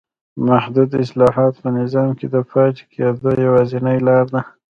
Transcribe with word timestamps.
محدود 0.47 0.89
اصلاحات 1.03 1.53
په 1.63 1.69
نظام 1.79 2.09
کې 2.19 2.27
د 2.33 2.35
پاتې 2.51 2.83
کېدو 2.93 3.29
یوازینۍ 3.45 3.97
لار 4.07 4.25
ده. 4.33 4.41